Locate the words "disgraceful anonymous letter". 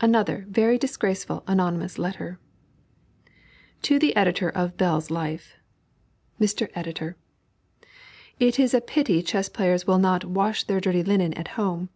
0.78-2.38